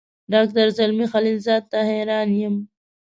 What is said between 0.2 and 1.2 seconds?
ډاکټر زلمي